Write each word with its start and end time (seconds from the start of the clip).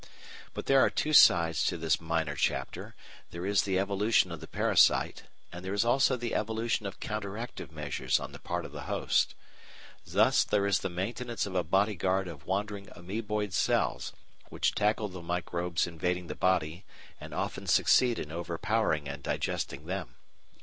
But 0.55 0.65
there 0.65 0.79
are 0.79 0.89
two 0.89 1.13
sides 1.13 1.63
to 1.65 1.77
this 1.77 2.01
minor 2.01 2.33
chapter: 2.35 2.95
there 3.29 3.45
is 3.45 3.61
the 3.61 3.77
evolution 3.77 4.31
of 4.31 4.39
the 4.41 4.47
parasite, 4.47 5.25
and 5.53 5.63
there 5.63 5.75
is 5.75 5.85
also 5.85 6.17
the 6.17 6.33
evolution 6.33 6.87
of 6.87 6.99
counteractive 6.99 7.71
measures 7.71 8.19
on 8.19 8.31
the 8.31 8.39
part 8.39 8.65
of 8.65 8.71
the 8.71 8.85
host. 8.89 9.35
Thus 10.03 10.43
there 10.43 10.65
is 10.65 10.79
the 10.79 10.89
maintenance 10.89 11.45
of 11.45 11.53
a 11.53 11.63
bodyguard 11.63 12.27
of 12.27 12.47
wandering 12.47 12.89
amoeboid 12.95 13.53
cells, 13.53 14.11
which 14.49 14.73
tackle 14.73 15.07
the 15.09 15.21
microbes 15.21 15.85
invading 15.85 16.25
the 16.25 16.33
body 16.35 16.83
and 17.19 17.31
often 17.35 17.67
succeed 17.67 18.17
in 18.17 18.31
overpowering 18.31 19.07
and 19.07 19.21
digesting 19.21 19.85
them. 19.85 20.15